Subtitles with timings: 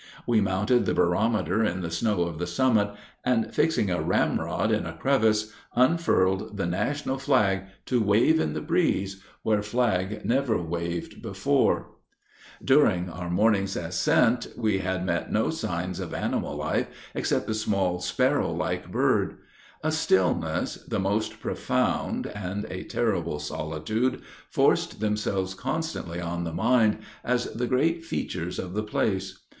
[0.25, 2.89] We mounted the barometer in the snow of the summit,
[3.23, 8.61] and, fixing a ramrod in a crevice, unfurled the national flag to wave in the
[8.61, 11.85] breeze, where flag never waved before.
[11.85, 15.51] [Illustration: OUR FLAG ON THE ROCKY MOUNTAINS.] During our morning's ascent, we had met no
[15.51, 19.37] sign of animal life, except a small sparrow like bird.
[19.83, 26.97] A stillness the most profound, and a terrible solitude, forced themselves constantly on the mind
[27.23, 29.41] as the great features of the place.